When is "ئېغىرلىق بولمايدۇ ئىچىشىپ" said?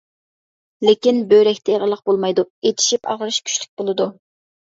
1.75-3.05